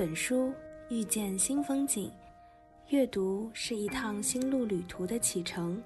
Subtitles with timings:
[0.00, 0.50] 本书，
[0.88, 2.10] 遇见新风景。
[2.88, 5.78] 阅读是一趟心路旅途的启程，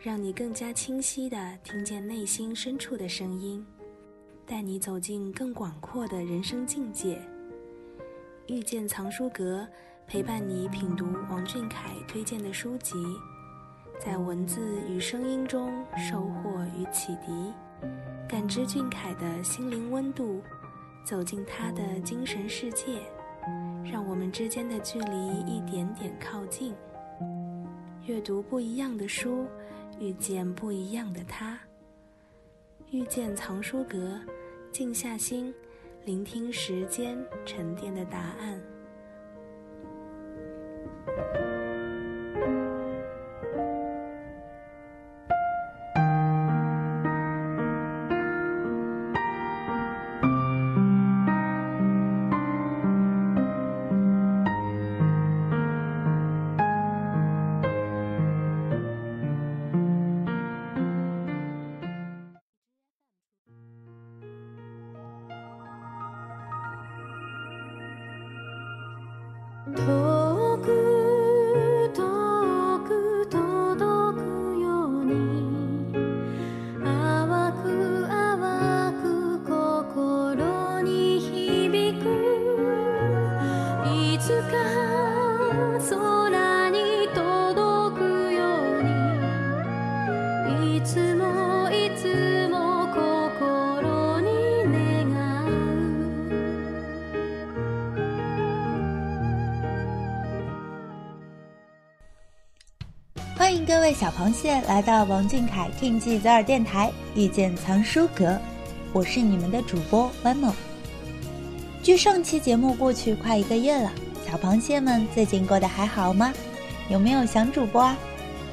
[0.00, 3.66] 让你更加清晰地听见内心深处的声音，
[4.46, 7.20] 带你走进更广阔的人生境界。
[8.46, 9.66] 遇见藏书阁，
[10.06, 12.94] 陪伴你品读王俊凯推荐的书籍，
[13.98, 17.52] 在文字与声音中收获与启迪，
[18.28, 20.40] 感知俊凯的心灵温度。
[21.04, 23.00] 走进他的精神世界，
[23.84, 26.74] 让我们之间的距离一点点靠近。
[28.06, 29.46] 阅读不一样的书，
[29.98, 31.58] 遇见不一样的他。
[32.90, 34.20] 遇见藏书阁，
[34.70, 35.54] 静下心，
[36.04, 37.16] 聆听时间
[37.46, 38.60] 沉淀的答案。
[104.32, 108.40] 螃蟹来到王俊凯听记泽尔电台，遇见藏书阁，
[108.94, 110.50] 我是你们的主播弯梦。
[111.82, 113.92] 距上期节目过去快一个月了，
[114.26, 116.32] 小螃蟹们最近过得还好吗？
[116.88, 117.94] 有没有想主播啊？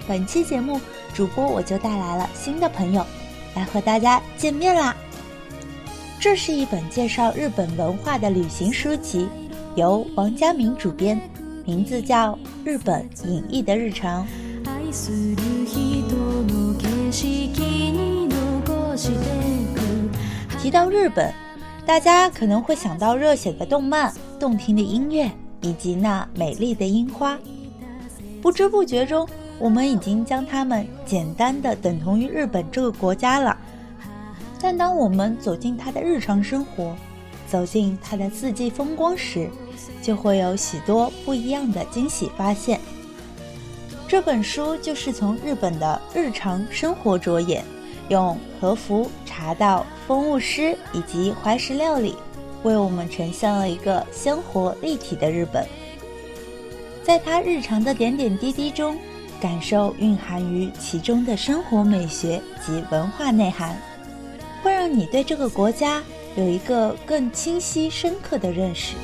[0.06, 0.82] 本期节目
[1.14, 3.06] 主播我就带来了新的朋友，
[3.56, 4.94] 来和大家见面啦。
[6.20, 9.30] 这是一本介绍日本文化的旅行书籍，
[9.76, 11.18] 由王佳明主编，
[11.64, 12.34] 名字叫
[12.66, 14.24] 《日本隐逸的日常》。
[20.60, 21.32] 提到日本，
[21.86, 25.30] 大家可能会想到热血的动漫、动听的音乐
[25.62, 27.38] 以及那美丽的樱花。
[28.42, 29.30] 不知不觉中，
[29.60, 33.56] 我们已经将它们简单的等同于日本这个国家了。
[34.60, 36.96] 但当我们走进它的日常生活，
[37.48, 39.50] 走进它的四季风光时，
[40.02, 42.80] 就会有许多不一样的惊喜发现。
[44.10, 47.64] 这本书就是从日本的日常生活着眼，
[48.08, 52.16] 用和服、茶道、风物诗以及怀石料理，
[52.64, 55.64] 为我们呈现了一个鲜活立体的日本。
[57.04, 58.98] 在他日常的点点滴滴中，
[59.40, 63.80] 感受蕴含于其中的生活美学及文化内涵，
[64.64, 66.02] 会让你对这个国家
[66.36, 68.96] 有一个更清晰深刻的认识。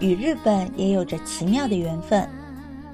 [0.00, 2.28] 与日本也有着奇妙的缘分。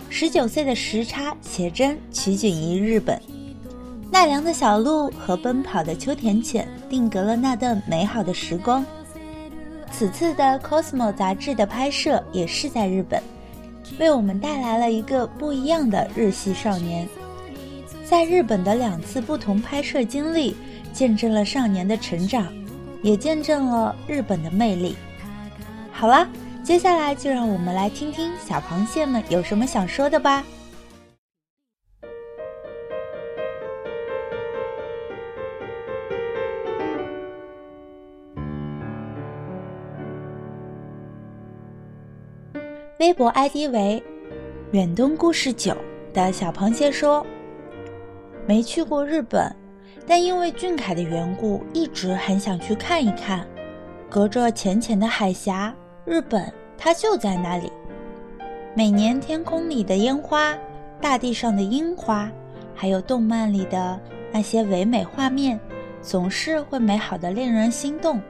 [0.08, 3.18] 十九岁的时差写真取景于日本，
[4.10, 8.84] 奈良的小鹿和奔跑的秋田犬定格了那段美好的时光。
[9.90, 13.22] 此次的《Cosmo》杂志的拍摄也是在日本，
[13.98, 17.08] 为我们带来了一个不一样的日系少年。
[18.04, 20.54] 在日本的两次不同拍摄经历，
[20.92, 22.52] 见证了少年的成长，
[23.02, 24.94] 也见证了日本的魅力。
[25.90, 26.28] 好了。
[26.62, 30.44] 接下来就让我们来听听小螃蟹们有什么想说的吧。
[43.00, 44.00] 微博 ID 为
[44.70, 45.76] “远东故事九”
[46.14, 47.26] 的小螃蟹说
[48.46, 49.54] ：“没去过日本，
[50.06, 53.44] 但因为俊凯的缘故，一直很想去看一看。
[54.08, 57.70] 隔着浅浅的海峡。”日本，它就在那里。
[58.74, 60.56] 每年天空里的烟花，
[61.00, 62.28] 大地上的樱花，
[62.74, 64.00] 还有动漫里的
[64.32, 65.60] 那些唯美画面，
[66.00, 68.20] 总是会美好的令人心动。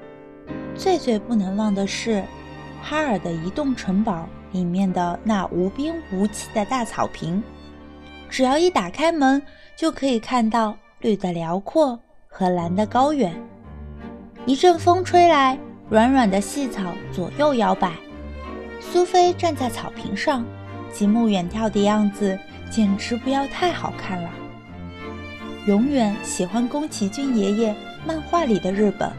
[0.74, 2.22] 最最不能忘的是，
[2.82, 7.42] 哈尔的移动城堡里面的那无边无际的大草坪，
[8.28, 9.40] 只要一打开门，
[9.76, 11.98] 就可以看到绿的辽阔
[12.28, 13.32] 和蓝的高远。
[14.44, 15.58] 一阵风吹来。
[15.92, 17.92] 软软的细草左右摇摆，
[18.80, 20.42] 苏菲站在草坪上，
[20.90, 22.38] 极目远眺的样子，
[22.70, 24.30] 简直不要太好看了。
[25.66, 29.12] 永远喜欢宫崎骏爷爷漫画里的日本。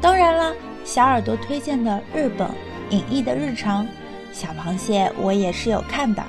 [0.00, 0.54] 当然了，
[0.86, 2.48] 小耳朵推荐的日本
[2.88, 3.86] 隐逸的日常，
[4.32, 6.24] 小螃蟹我也是有看的。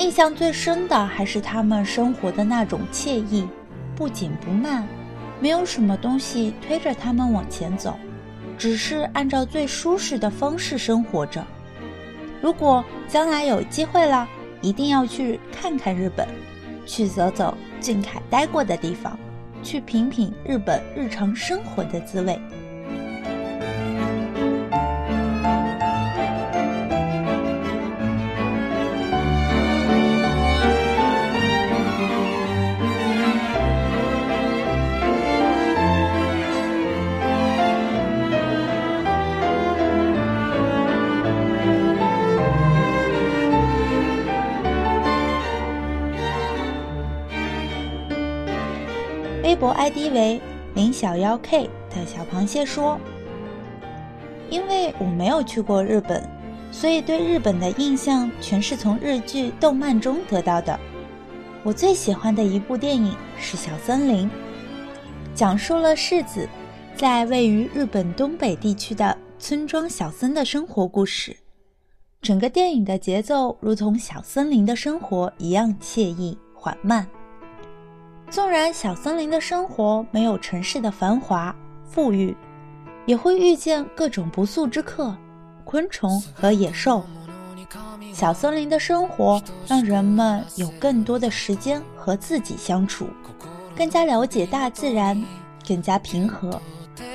[0.00, 3.46] 印象最深的还是他们生活的那种惬意，
[3.94, 4.88] 不紧不慢，
[5.38, 7.94] 没有什么东西推着他们往前走，
[8.56, 11.44] 只是按照最舒适的方式生活着。
[12.40, 14.26] 如果将来有机会了，
[14.62, 16.26] 一定要去看看日本，
[16.86, 19.18] 去走走俊凯待过的地方，
[19.62, 22.40] 去品品日本日常生活的滋味。
[49.60, 50.40] 博 ID 为
[50.74, 52.98] 林小妖 K 的小螃蟹说
[54.48, 56.26] ：“因为我没有去过日本，
[56.72, 60.80] 所以对日本的印象全是从日剧、动漫中得到的。
[61.62, 64.26] 我最喜欢的一部电影是《小森林》，
[65.34, 66.48] 讲述了世子
[66.96, 71.36] 在位于日本东北地区的村庄小森的生活故事。
[72.22, 77.06] 整个电影的节奏如同小森林的生活一样惬意缓慢。”
[78.30, 81.54] 纵然小森林的生活没有城市的繁华
[81.84, 82.36] 富裕，
[83.04, 85.12] 也会遇见各种不速之客、
[85.64, 87.04] 昆虫和野兽。
[88.12, 93.08] 小森林的生活让人们有更多的时间和自己相处，
[93.76, 95.20] 更加了解大自然，
[95.66, 96.62] 更加平和，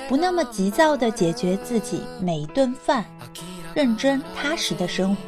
[0.10, 3.06] 不那么急躁地解决自己每一顿饭，
[3.74, 5.22] 认真踏实的生活。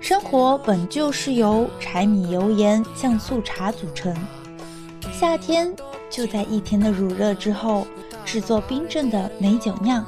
[0.00, 4.14] 生活本就是由柴米油盐酱醋茶组成，
[5.10, 5.74] 夏天
[6.10, 7.86] 就在一天的乳热之后
[8.24, 10.04] 制作冰镇的美酒酿，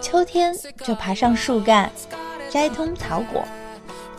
[0.00, 0.54] 秋天
[0.84, 1.90] 就爬上树干
[2.48, 3.42] 摘通草果，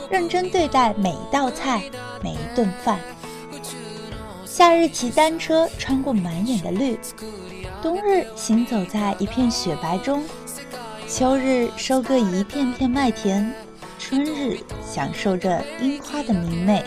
[0.09, 1.89] 认真对待每一道菜，
[2.21, 2.99] 每一顿饭。
[4.53, 7.00] 夏日骑单车穿过满眼的绿，
[7.81, 10.25] 冬日行走在一片雪白中，
[11.07, 13.50] 秋日收割一片片麦田，
[13.98, 16.83] 春日享受着樱花的明媚。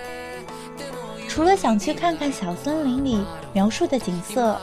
[1.26, 3.24] 除了想去看看小森林里
[3.54, 4.60] 描述的景色，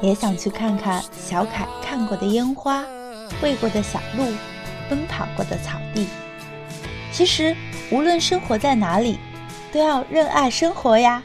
[0.00, 2.84] 也想去看看小凯看过的烟花，
[3.42, 4.24] 喂过的小鹿，
[4.88, 6.06] 奔跑过的草地。
[7.10, 7.56] 其实，
[7.90, 9.18] 无论生活在哪里，
[9.72, 11.20] 都要热爱生活呀。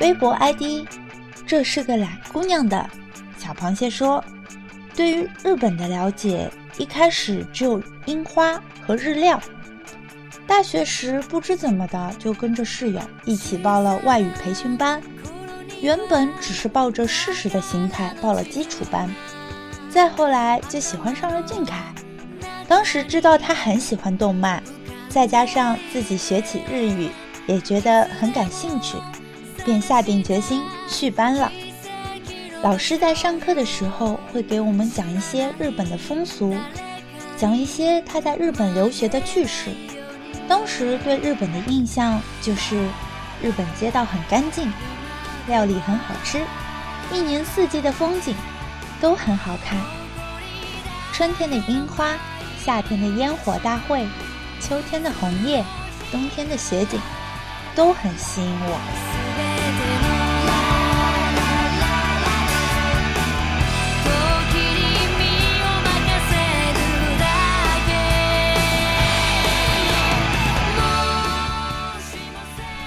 [0.00, 0.86] 微博 ID，
[1.46, 2.88] 这是个懒姑娘的
[3.36, 4.24] 小螃蟹说
[4.94, 9.40] ：“对于日本的了解，一开始只有樱花和日料。
[10.46, 15.02] 大学时不知怎么的，就跟着室友一起报了外语培训班。
[15.80, 19.10] 原本只是抱着试试的心态报了基础班，
[19.90, 21.82] 再后来就喜欢上了俊凯。
[22.66, 24.62] 当时知道他很喜欢动漫，
[25.08, 27.10] 再加上自己学起日语，
[27.46, 28.96] 也觉得很感兴趣。”
[29.64, 31.52] 便下定决心续班了。
[32.62, 36.56] 老师在上课的时候会给我们讲一些日本的风俗，
[37.36, 39.70] 讲一些他在日本留学的趣事。
[40.48, 42.76] 当时对日本的印象就是，
[43.42, 44.72] 日本街道很干净，
[45.48, 46.40] 料理很好吃，
[47.12, 48.34] 一年四季的风景
[49.00, 49.78] 都很好看。
[51.12, 52.14] 春天的樱花，
[52.64, 54.06] 夏天的烟火大会，
[54.60, 55.64] 秋天的红叶，
[56.10, 56.98] 冬天的雪景，
[57.74, 58.78] 都很吸引我。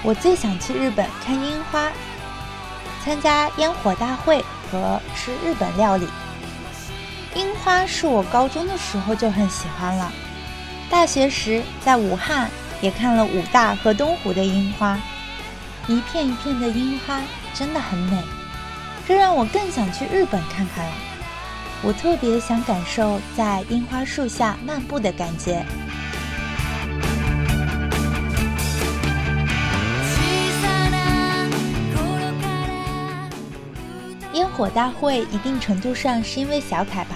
[0.04, 1.92] 我最想去日本看樱花，
[3.06, 6.08] 参加烟火大会和吃日本料理。
[7.36, 10.12] 樱花是我高中的时候就很喜欢了，
[10.90, 12.50] 大学时在武汉
[12.82, 15.00] 也看了武大和东湖的樱花，
[15.88, 17.22] 一片一片的樱花
[17.54, 18.18] 真的很美。
[19.08, 20.92] 这让我更想去日本看看了。
[21.84, 25.66] 我特别想感受在樱花树下漫步的感觉。
[34.62, 37.16] 火大会一定程度上是因为小凯吧？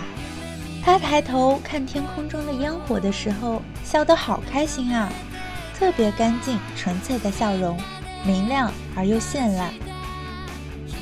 [0.84, 5.14] 他抬头看天空中的烟火的时候，笑得好开心啊！
[5.78, 7.78] 特别干净纯粹的笑容，
[8.25, 9.72] 明亮而又绚烂。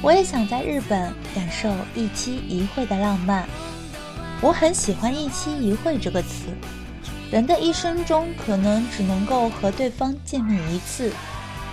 [0.02, 3.48] 我也想在日本感受一期一会的浪漫。
[4.42, 6.48] 我很喜欢“一期一会”这个词。
[7.32, 11.10] 人的一生中可能只能够和对方见面一次，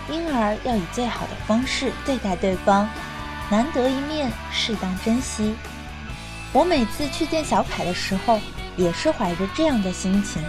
[0.09, 2.89] 因而要以最好的方式对待对方。
[3.51, 5.55] 难得一面，适当珍惜。
[6.53, 8.41] 我每次去见小凯的时候，
[8.77, 10.41] 也是怀着这样的心情。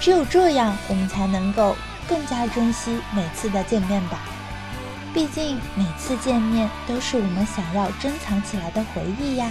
[0.00, 1.76] 只有这样，我们才能够
[2.08, 4.20] 更加珍惜每次的见面吧。
[5.14, 9.50] 毕竟，每次见面都是我们想要珍藏起来的回忆呀。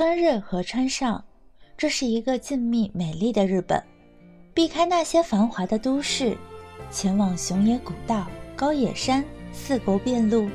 [0.00, 1.22] 春日河川上，
[1.76, 3.84] 这是一个静谧美丽的日本。
[4.54, 6.34] 避开那些繁华的都市，
[6.90, 8.26] 前往熊野古道、
[8.56, 10.48] 高野山、四国遍路，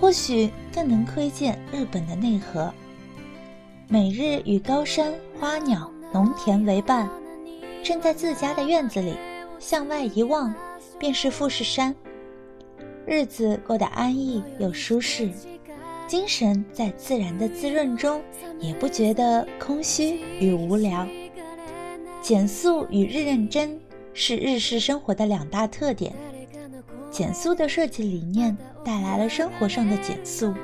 [0.00, 2.72] 或许更能窥见日本的内核。
[3.86, 7.06] 每日与高山、花鸟、农田为伴，
[7.84, 9.14] 站在自家的院子里，
[9.58, 10.54] 向外一望，
[10.98, 11.94] 便是富士山。
[13.06, 15.30] 日子过得安逸又舒适。
[16.06, 18.22] 精神在自然的滋润中，
[18.60, 21.06] 也不觉得空虚与无聊。
[22.22, 23.78] 简素与日认真
[24.14, 26.12] 是日式生活的两大特点。
[27.10, 30.54] 简素的设计理念带来了生活上的减速。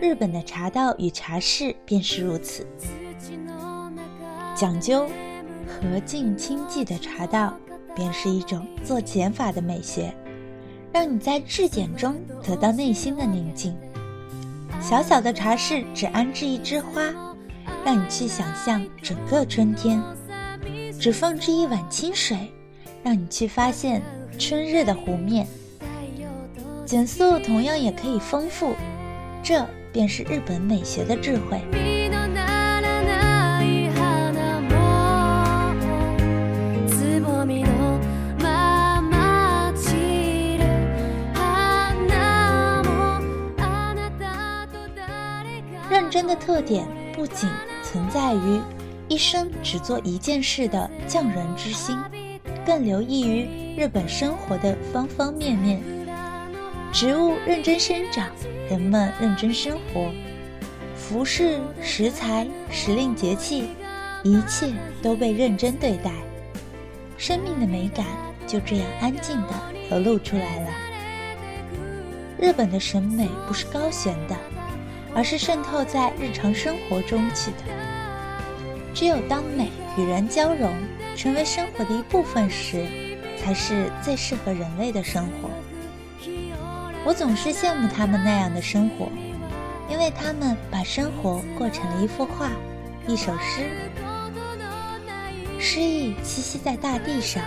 [0.00, 2.66] 日本的茶道与茶室便是如此。
[4.54, 5.06] 讲究
[5.66, 7.54] 和静清寂的茶道，
[7.94, 10.14] 便是一种做减法的美学，
[10.92, 13.76] 让你在质简中得到内心的宁静。
[14.80, 17.02] 小小的茶室只安置一枝花，
[17.84, 20.00] 让你去想象整个春天；
[21.00, 22.52] 只放置一碗清水，
[23.02, 24.02] 让你去发现
[24.38, 25.46] 春日的湖面。
[26.84, 28.74] 减速同样也可以丰富，
[29.42, 31.60] 这便是日本美学的智慧。
[46.14, 47.50] 真的特点不仅
[47.82, 48.60] 存在于
[49.08, 51.98] 一生只做一件事的匠人之心，
[52.64, 55.82] 更留意于日本生活的方方面面。
[56.92, 58.28] 植物认真生长，
[58.70, 60.08] 人们认真生活，
[60.94, 63.70] 服饰、食材、时令节气，
[64.22, 66.12] 一切都被认真对待，
[67.18, 68.06] 生命的美感
[68.46, 69.48] 就这样安静的
[69.90, 70.70] 流露出来了。
[72.38, 74.36] 日本的审美不是高悬的。
[75.14, 77.58] 而是渗透在日常生活中去的。
[78.92, 80.72] 只有当美与人交融，
[81.16, 82.86] 成为生活的一部分时，
[83.38, 85.50] 才是最适合人类的生活。
[87.04, 89.08] 我总是羡慕他们那样的生活，
[89.90, 92.50] 因为他们把生活过成了一幅画，
[93.06, 93.68] 一首诗。
[95.58, 97.42] 诗意栖息在大地上，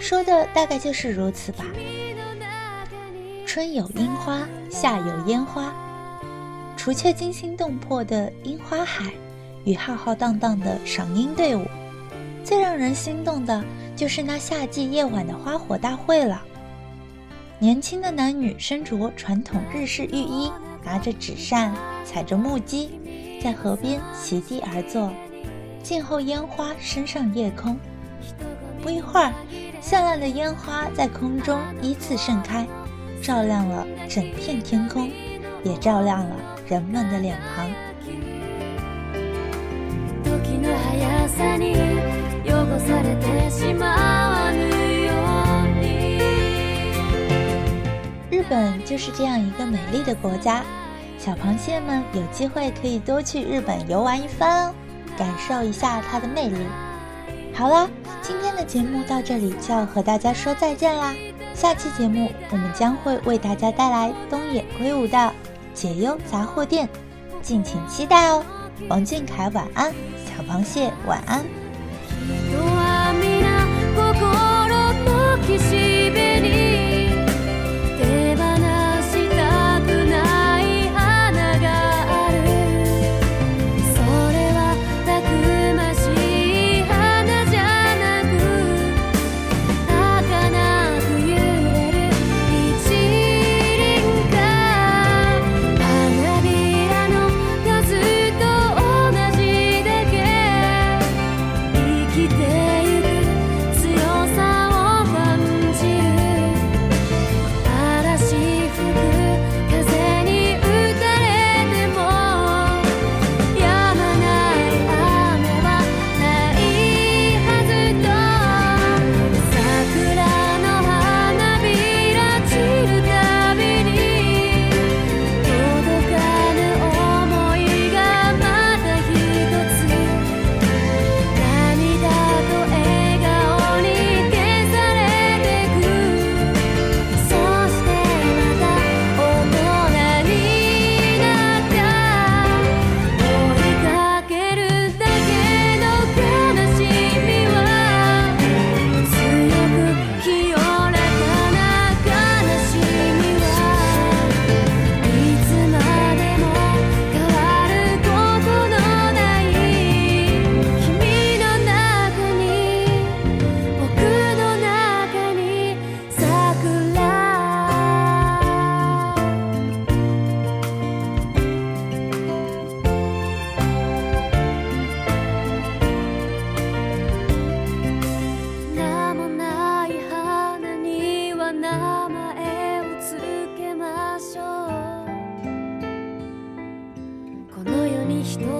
[0.00, 1.64] 说的大概就是如此吧。
[3.46, 5.74] 春有樱花，夏有烟花。
[6.82, 9.12] 除却惊心动魄的樱花海
[9.66, 11.66] 与浩浩荡荡的赏樱队伍，
[12.42, 13.62] 最让人心动的
[13.94, 16.40] 就是那夏季夜晚的花火大会了。
[17.58, 20.50] 年轻的男女身着传统日式浴衣，
[20.82, 22.88] 拿着纸扇，踩着木屐，
[23.44, 25.12] 在河边席地而坐，
[25.82, 27.76] 静候烟花升上夜空。
[28.82, 29.34] 不一会儿，
[29.82, 32.66] 绚烂的烟花在空中依次盛开，
[33.22, 35.10] 照亮了整片天空。
[35.62, 36.36] 也照亮了
[36.70, 37.68] 人们的脸庞。
[48.30, 50.62] 日本就是这样一个美丽的国家，
[51.18, 54.74] 小螃蟹们有机会可以多去日本游玩一番哦，
[55.18, 56.56] 感受一下它的魅力。
[57.52, 57.88] 好啦，
[58.22, 61.12] 今天的节目到这里就要和大家说再见啦。
[61.52, 65.34] 下期节目我们将会为大家带来东野圭吾的
[65.74, 66.88] 解忧杂货店，
[67.42, 68.44] 敬请期待哦。
[68.88, 69.92] 王俊凯晚安，
[70.24, 71.44] 小螃蟹晚安。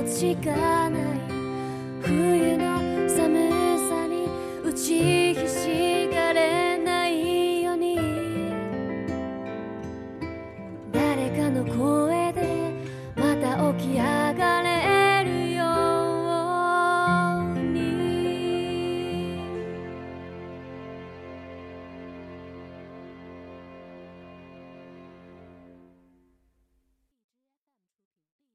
[0.06, 1.09] しかない。